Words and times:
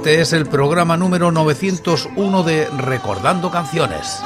Este 0.00 0.22
es 0.22 0.32
el 0.32 0.46
programa 0.46 0.96
número 0.96 1.30
901 1.30 2.42
de 2.42 2.70
Recordando 2.70 3.50
Canciones. 3.50 4.18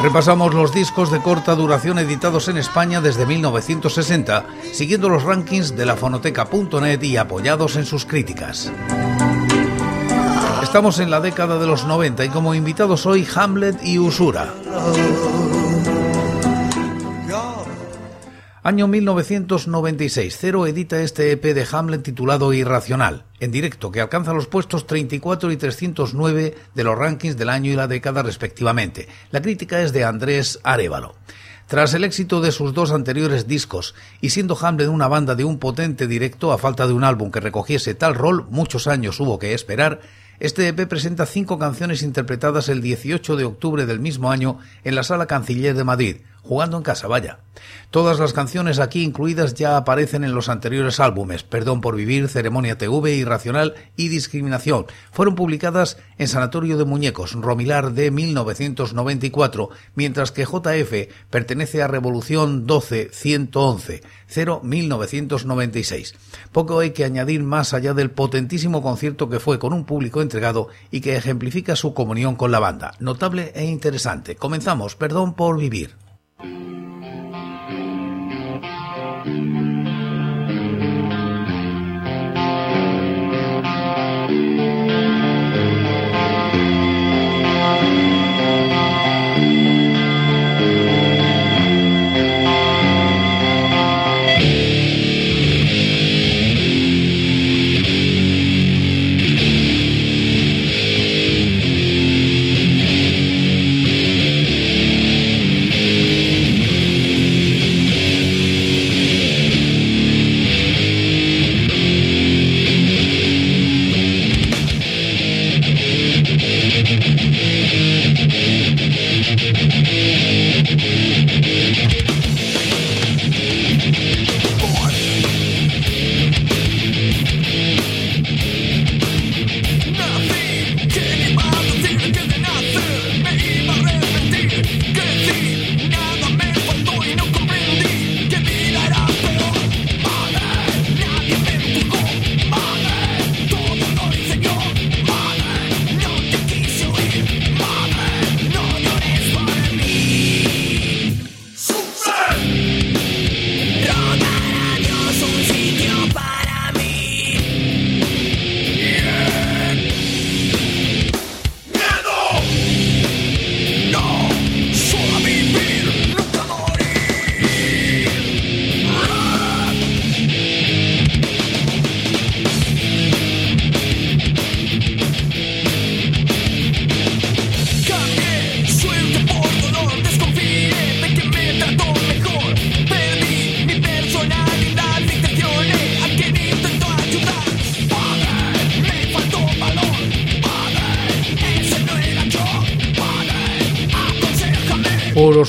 Repasamos 0.00 0.54
los 0.54 0.72
discos 0.72 1.10
de 1.10 1.20
corta 1.20 1.56
duración 1.56 1.98
editados 1.98 2.46
en 2.46 2.58
España 2.58 3.00
desde 3.00 3.26
1960, 3.26 4.46
siguiendo 4.72 5.08
los 5.08 5.24
rankings 5.24 5.74
de 5.74 5.84
la 5.84 5.96
fonoteca.net 5.96 7.02
y 7.02 7.16
apoyados 7.16 7.74
en 7.74 7.86
sus 7.86 8.06
críticas. 8.06 8.72
Estamos 10.62 11.00
en 11.00 11.10
la 11.10 11.20
década 11.20 11.58
de 11.58 11.66
los 11.66 11.86
90 11.86 12.24
y 12.24 12.28
como 12.28 12.54
invitados 12.54 13.04
hoy 13.04 13.26
Hamlet 13.34 13.84
y 13.84 13.98
Usura. 13.98 14.54
Año 18.62 18.88
1996, 18.88 20.36
Cero 20.40 20.66
edita 20.66 21.00
este 21.00 21.30
EP 21.30 21.42
de 21.54 21.66
Hamlet 21.70 22.02
titulado 22.02 22.52
Irracional, 22.52 23.25
en 23.40 23.50
directo, 23.50 23.90
que 23.90 24.00
alcanza 24.00 24.32
los 24.32 24.46
puestos 24.46 24.86
34 24.86 25.52
y 25.52 25.56
309 25.56 26.54
de 26.74 26.84
los 26.84 26.98
rankings 26.98 27.36
del 27.36 27.50
año 27.50 27.70
y 27.70 27.76
la 27.76 27.88
década 27.88 28.22
respectivamente. 28.22 29.08
La 29.30 29.42
crítica 29.42 29.82
es 29.82 29.92
de 29.92 30.04
Andrés 30.04 30.58
Arevalo. 30.62 31.14
Tras 31.66 31.94
el 31.94 32.04
éxito 32.04 32.40
de 32.40 32.52
sus 32.52 32.74
dos 32.74 32.92
anteriores 32.92 33.48
discos, 33.48 33.96
y 34.20 34.30
siendo 34.30 34.56
Hamlet 34.56 34.88
una 34.88 35.08
banda 35.08 35.34
de 35.34 35.44
un 35.44 35.58
potente 35.58 36.06
directo 36.06 36.52
a 36.52 36.58
falta 36.58 36.86
de 36.86 36.92
un 36.92 37.02
álbum 37.02 37.32
que 37.32 37.40
recogiese 37.40 37.94
tal 37.94 38.14
rol, 38.14 38.46
muchos 38.50 38.86
años 38.86 39.18
hubo 39.18 39.40
que 39.40 39.52
esperar, 39.52 40.00
este 40.38 40.68
EP 40.68 40.86
presenta 40.86 41.26
cinco 41.26 41.58
canciones 41.58 42.02
interpretadas 42.02 42.68
el 42.68 42.82
18 42.82 43.36
de 43.36 43.44
octubre 43.44 43.86
del 43.86 44.00
mismo 44.00 44.30
año 44.30 44.58
en 44.84 44.94
la 44.94 45.02
Sala 45.02 45.26
Canciller 45.26 45.74
de 45.74 45.82
Madrid, 45.82 46.16
jugando 46.46 46.76
en 46.76 46.82
casa, 46.82 47.06
vaya. 47.08 47.40
Todas 47.90 48.18
las 48.18 48.32
canciones 48.32 48.78
aquí 48.78 49.02
incluidas 49.02 49.54
ya 49.54 49.76
aparecen 49.76 50.24
en 50.24 50.34
los 50.34 50.48
anteriores 50.48 51.00
álbumes, 51.00 51.42
Perdón 51.42 51.80
por 51.80 51.96
Vivir, 51.96 52.28
Ceremonia 52.28 52.76
TV, 52.76 53.14
Irracional 53.14 53.74
y 53.96 54.08
Discriminación. 54.08 54.86
Fueron 55.12 55.34
publicadas 55.34 55.96
en 56.18 56.28
Sanatorio 56.28 56.76
de 56.76 56.84
Muñecos, 56.84 57.32
Romilar 57.32 57.92
de 57.92 58.10
1994, 58.10 59.70
mientras 59.94 60.32
que 60.32 60.44
JF 60.44 61.14
pertenece 61.30 61.82
a 61.82 61.88
Revolución 61.88 62.66
12-111, 62.66 64.02
0 64.26 64.60
1996. 64.62 66.14
Poco 66.52 66.80
hay 66.80 66.90
que 66.90 67.04
añadir 67.04 67.42
más 67.42 67.72
allá 67.72 67.94
del 67.94 68.10
potentísimo 68.10 68.82
concierto 68.82 69.30
que 69.30 69.40
fue 69.40 69.58
con 69.58 69.72
un 69.72 69.84
público 69.84 70.20
entregado 70.20 70.68
y 70.90 71.00
que 71.00 71.16
ejemplifica 71.16 71.76
su 71.76 71.94
comunión 71.94 72.36
con 72.36 72.50
la 72.50 72.58
banda. 72.58 72.92
Notable 72.98 73.52
e 73.54 73.64
interesante. 73.64 74.36
Comenzamos, 74.36 74.96
Perdón 74.96 75.34
por 75.34 75.58
Vivir. 75.58 76.05
Thank 76.38 76.56
you. 79.26 79.55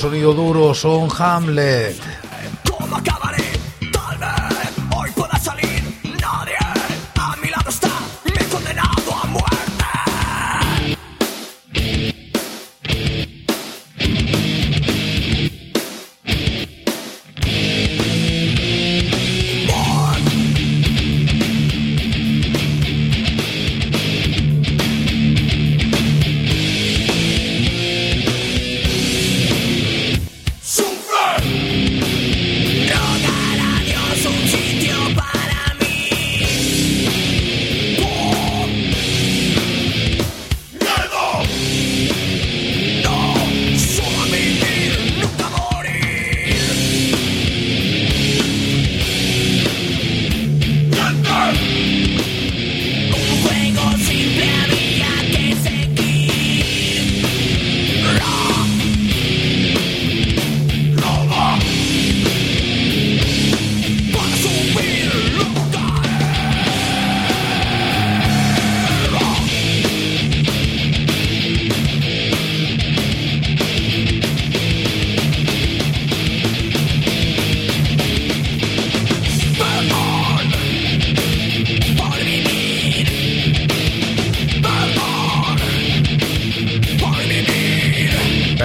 Sonido 0.08 0.32
duro 0.32 0.72
son 0.72 1.10
Hamlet. 1.18 2.07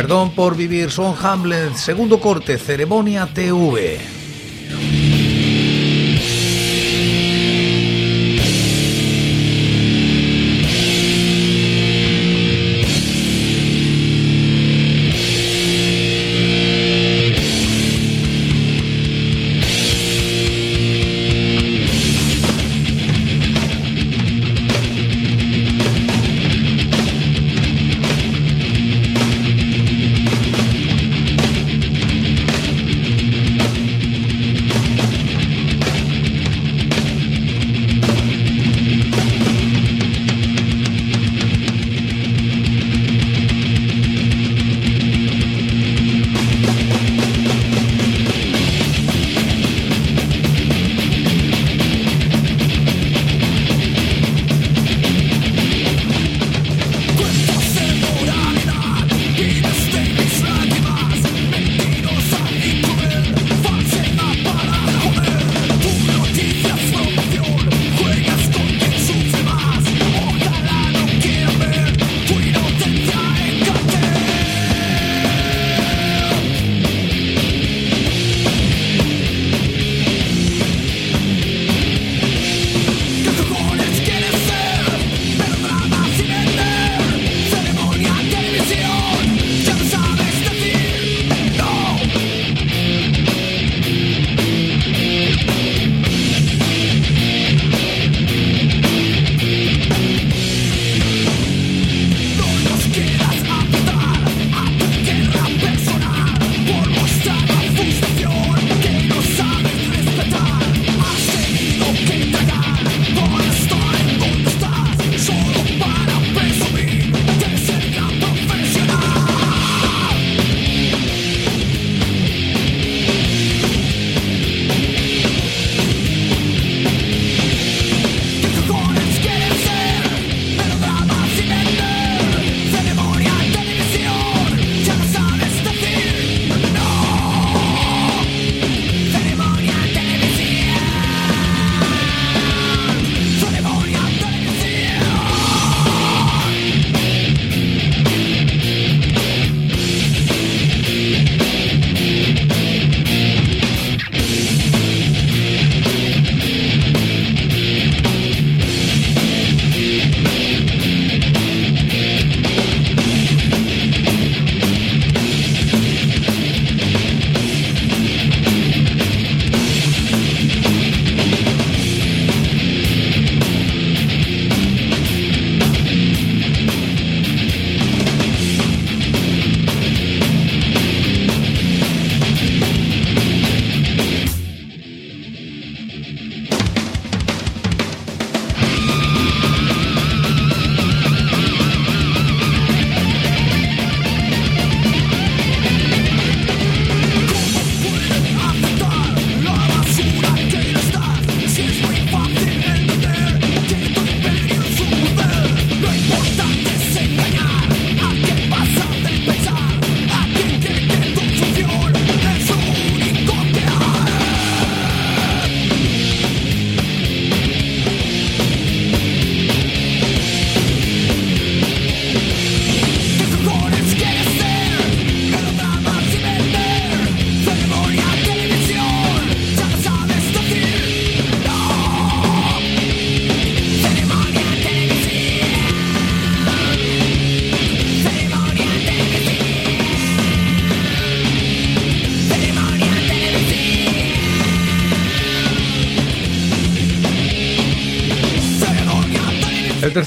Perdón 0.04 0.32
por 0.32 0.58
vivir, 0.58 0.92
son 0.92 1.16
Hamlet, 1.24 1.76
segundo 1.76 2.20
corte, 2.20 2.58
ceremonia 2.58 3.26
TV. 3.26 4.23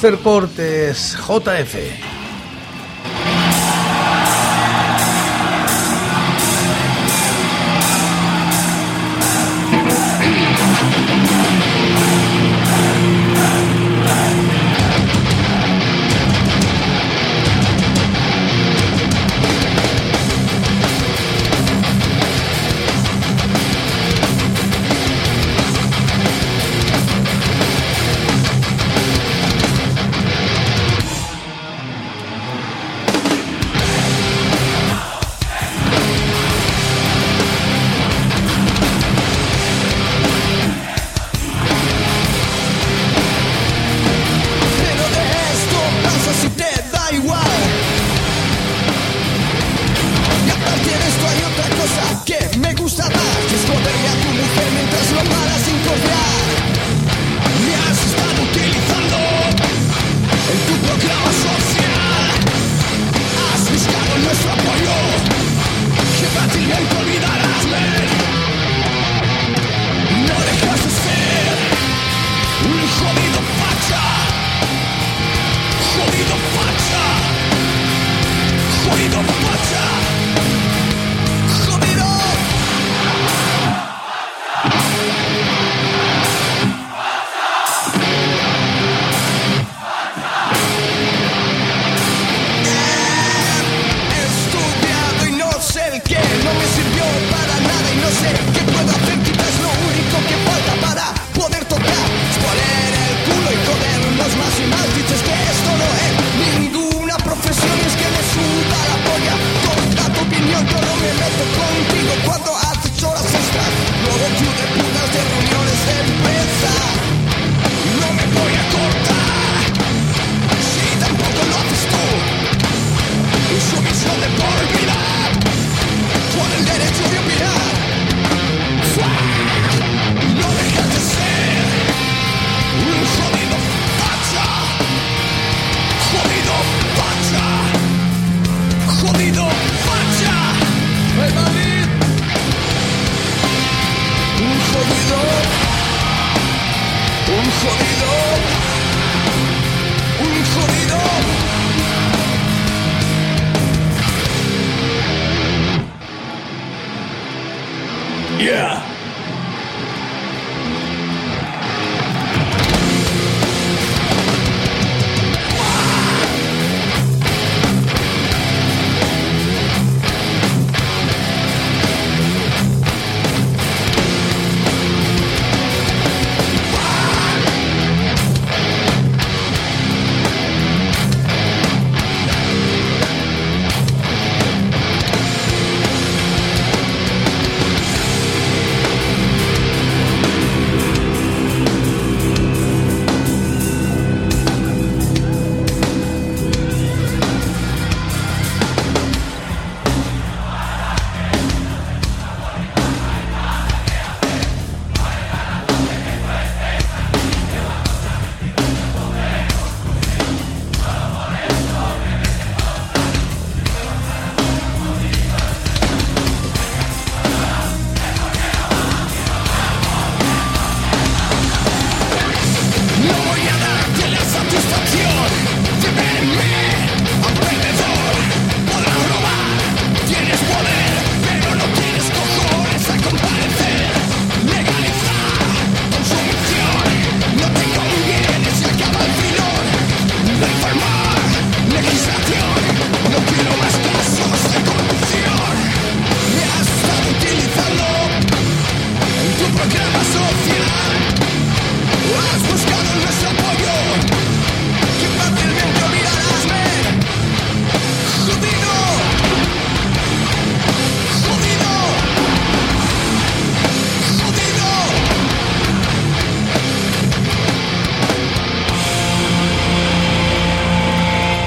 El 0.06 0.12
tercer 0.12 0.22
corte 0.22 0.90
es 0.90 1.16
JF. 1.16 2.05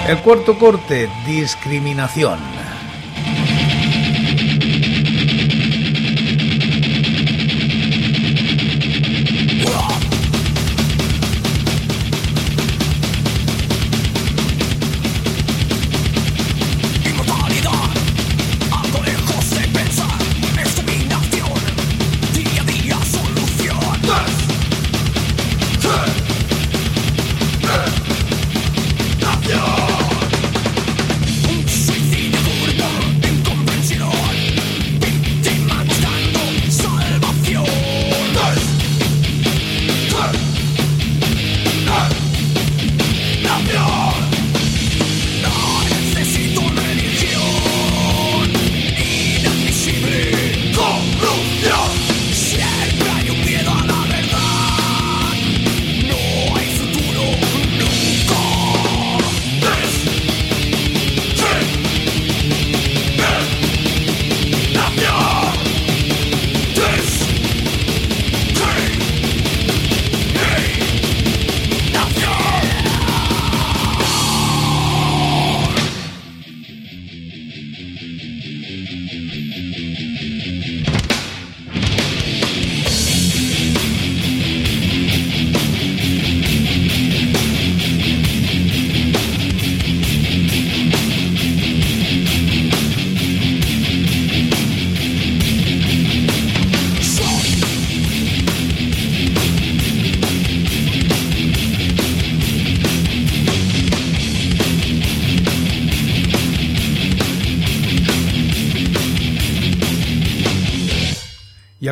El 0.10 0.24
cuarto 0.24 0.58
corte, 0.58 1.08
discriminación. 1.24 2.40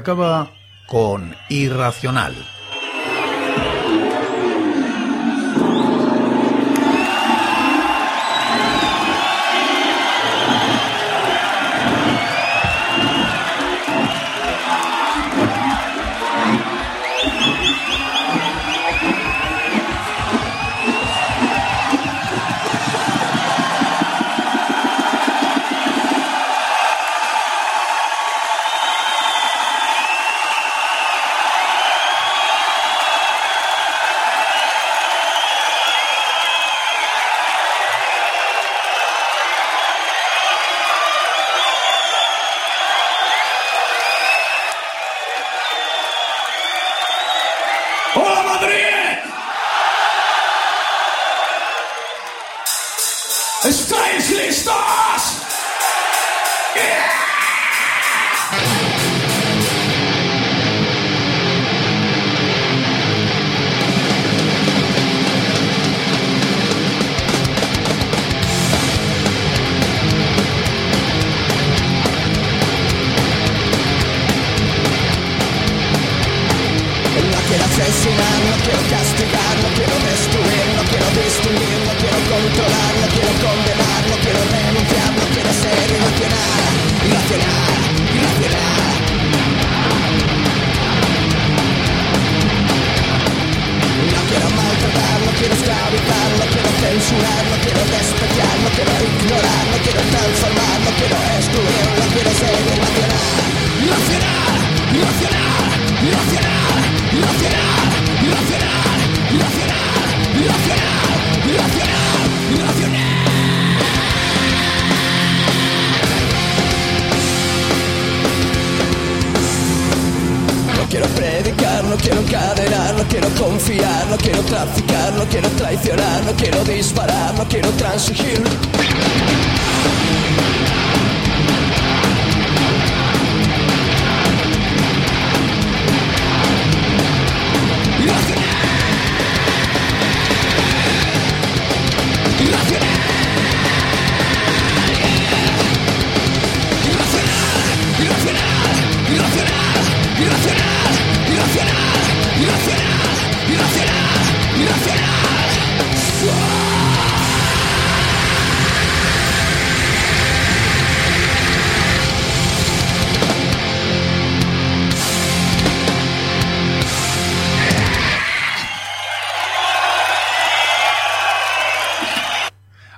Acaba 0.08 0.48
con 0.86 1.36
irracional. 1.50 2.34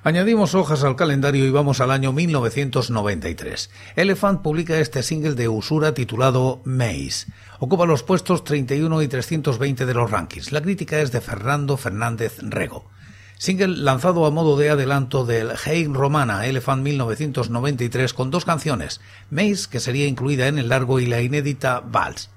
Añadimos 0.10 0.56
hojas 0.56 0.84
al 0.84 0.96
calendario 0.96 1.46
y 1.46 1.52
vamos 1.52 1.82
al 1.82 1.92
año 1.92 2.12
1993. 2.12 3.70
Elephant 3.96 4.42
publica 4.42 4.80
este 4.80 5.04
single 5.04 5.36
de 5.36 5.48
usura 5.50 5.94
titulado 5.94 6.62
Maze. 6.66 7.28
Ocupa 7.60 7.86
los 7.86 8.02
puestos 8.02 8.44
31 8.44 9.04
y 9.04 9.08
320 9.08 9.86
de 9.86 9.94
los 9.94 10.10
rankings. 10.10 10.52
La 10.52 10.64
crítica 10.64 11.00
es 11.00 11.12
de 11.12 11.22
Fernando 11.22 11.78
Fernández 11.78 12.40
Rego. 12.40 12.90
Single 13.38 13.78
lanzado 13.84 14.26
a 14.26 14.32
modo 14.32 14.58
de 14.58 14.72
adelanto 14.72 15.28
del 15.28 15.52
Hey 15.64 15.86
Romana 15.86 16.48
Elephant 16.48 16.82
1993 16.82 18.12
con 18.16 18.32
dos 18.32 18.46
canciones, 18.46 19.02
Maze, 19.30 19.70
que 19.70 19.80
sería 19.80 20.08
incluida 20.08 20.48
en 20.48 20.58
el 20.58 20.70
largo, 20.70 21.00
y 21.00 21.06
la 21.06 21.22
inédita 21.22 21.82
Vals. 21.82 22.32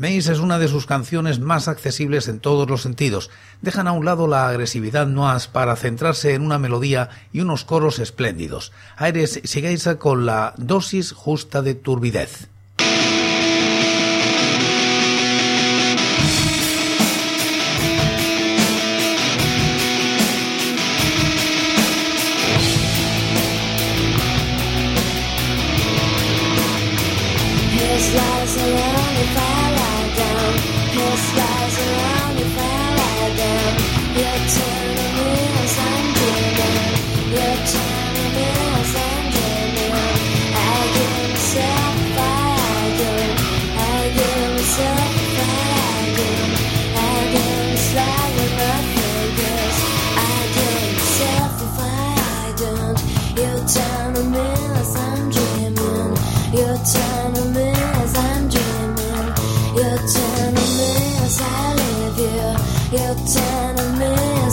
Maze 0.00 0.32
es 0.32 0.38
una 0.38 0.58
de 0.58 0.66
sus 0.66 0.86
canciones 0.86 1.40
más 1.40 1.68
accesibles 1.68 2.26
en 2.28 2.40
todos 2.40 2.70
los 2.70 2.80
sentidos. 2.80 3.28
Dejan 3.60 3.86
a 3.86 3.92
un 3.92 4.06
lado 4.06 4.26
la 4.26 4.48
agresividad 4.48 5.06
noise 5.06 5.50
para 5.52 5.76
centrarse 5.76 6.32
en 6.32 6.40
una 6.40 6.58
melodía 6.58 7.10
y 7.34 7.40
unos 7.40 7.66
coros 7.66 7.98
espléndidos. 7.98 8.72
Aires 8.96 9.42
sigáis 9.44 9.86
con 9.98 10.24
la 10.24 10.54
dosis 10.56 11.12
justa 11.12 11.60
de 11.60 11.74
turbidez. 11.74 12.48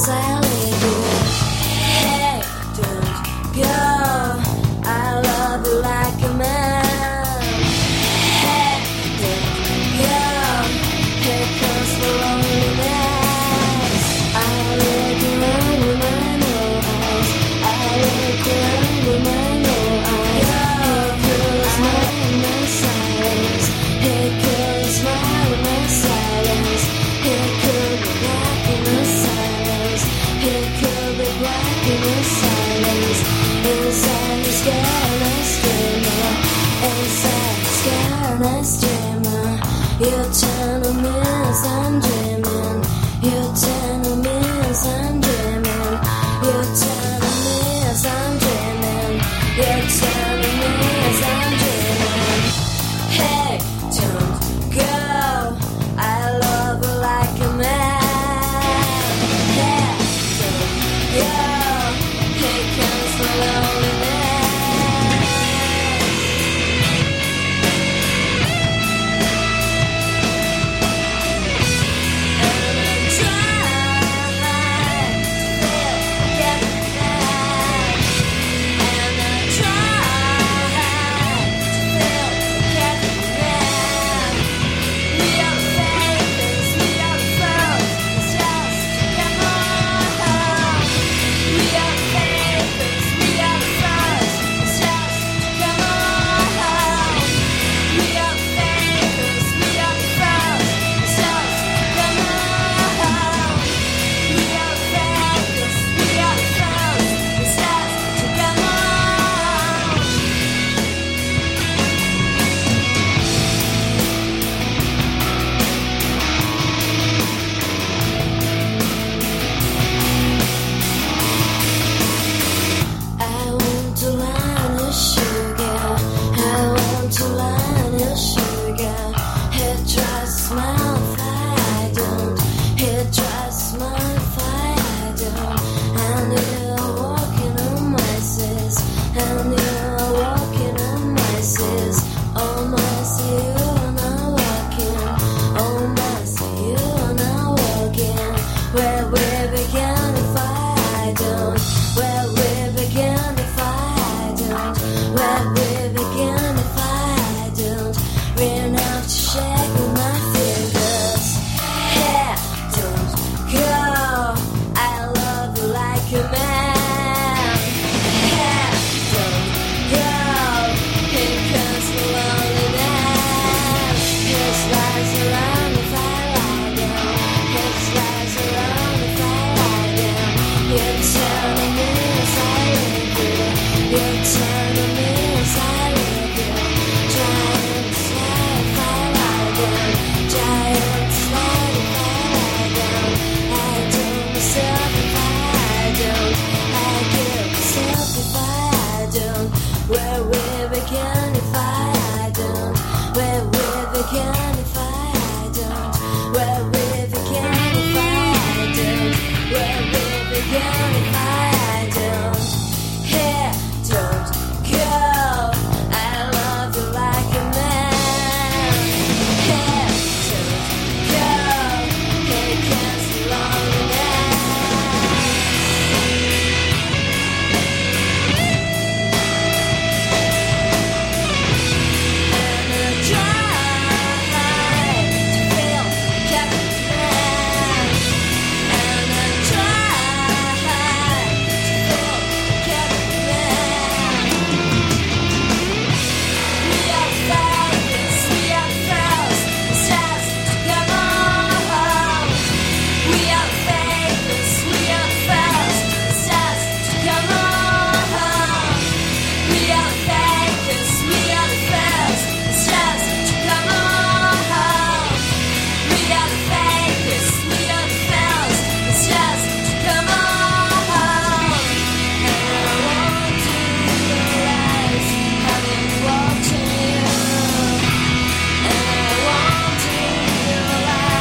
I 0.09 0.19
am. 0.31 0.36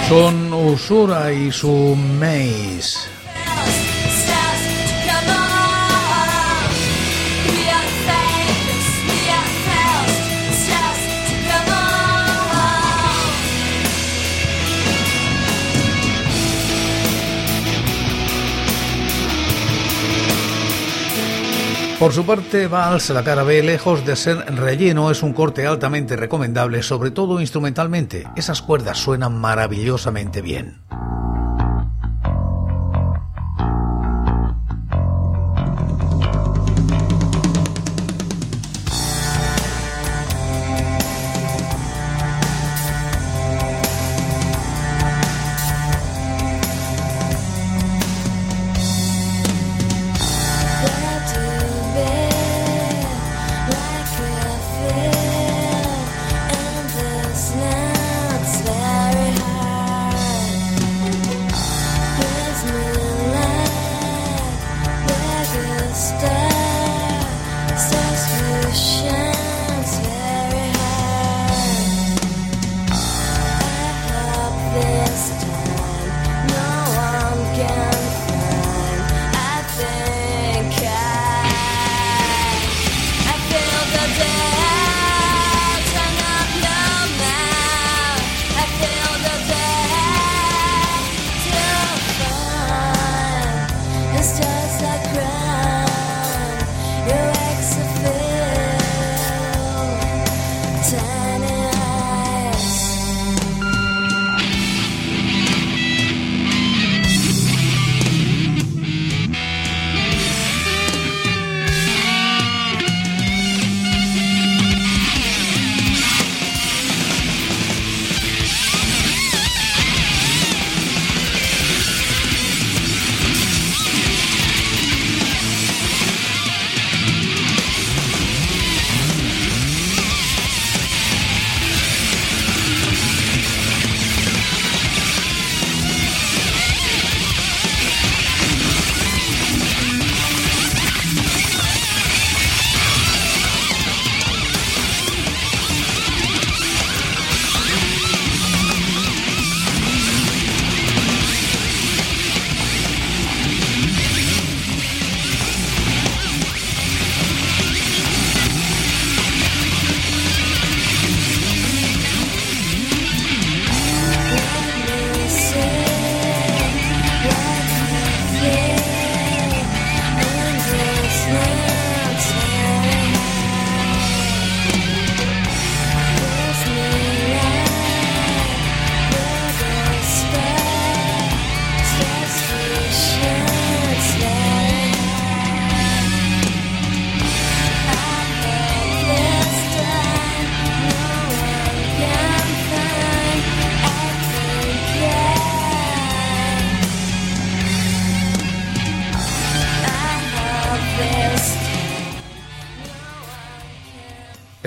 Son 0.09 0.53
Usura 0.53 1.33
y 1.33 1.51
su 1.51 1.97
Maze. 2.21 3.16
Por 21.99 22.13
su 22.13 22.27
parte, 22.27 22.67
Vals, 22.67 23.09
la 23.09 23.25
cara 23.25 23.43
B, 23.43 23.63
lejos 23.63 24.05
de 24.05 24.17
ser 24.17 24.37
relleno, 24.55 25.11
es 25.11 25.23
un 25.23 25.33
corte 25.33 25.67
altamente 25.67 26.15
recomendable, 26.15 26.83
sobre 26.83 27.11
todo 27.11 27.41
instrumentalmente. 27.41 28.27
Esas 28.37 28.61
cuerdas 28.61 28.99
suenan 28.99 29.41
maravillosamente 29.41 30.43
bien. 30.43 30.83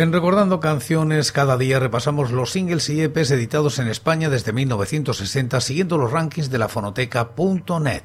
En 0.09 0.13
Recordando 0.13 0.59
Canciones, 0.59 1.31
cada 1.31 1.55
día 1.55 1.79
repasamos 1.79 2.31
los 2.31 2.53
singles 2.53 2.89
y 2.89 2.99
EPs 2.99 3.29
editados 3.29 3.77
en 3.77 3.87
España 3.87 4.27
desde 4.27 4.51
1960, 4.51 5.61
siguiendo 5.61 5.99
los 5.99 6.11
rankings 6.11 6.49
de 6.49 6.57
la 6.57 6.67
fonoteca.net. 6.67 8.01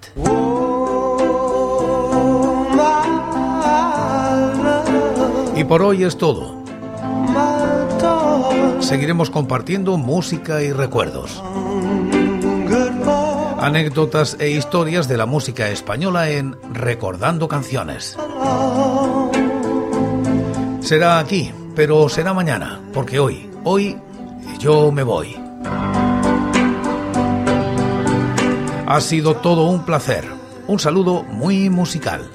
Y 5.57 5.65
por 5.65 5.81
hoy 5.81 6.05
es 6.05 6.19
todo. 6.19 6.63
Seguiremos 8.81 9.31
compartiendo 9.31 9.97
música 9.97 10.63
y 10.63 10.73
recuerdos. 10.73 11.43
Anécdotas 13.59 14.37
e 14.39 14.51
historias 14.51 15.09
de 15.09 15.17
la 15.17 15.25
música 15.25 15.71
española 15.71 16.29
en 16.29 16.55
Recordando 16.71 17.49
Canciones. 17.49 18.19
Será 20.83 21.19
aquí, 21.19 21.51
pero 21.75 22.09
será 22.09 22.33
mañana, 22.33 22.81
porque 22.93 23.19
hoy, 23.19 23.51
hoy 23.65 23.99
yo 24.59 24.93
me 24.93 25.03
voy. 25.03 25.37
Ha 28.87 29.01
sido 29.01 29.37
todo 29.37 29.69
un 29.69 29.85
placer. 29.85 30.25
Un 30.67 30.79
saludo 30.79 31.23
muy 31.25 31.69
musical. 31.71 32.31